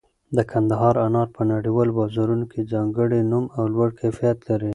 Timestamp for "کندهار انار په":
0.51-1.41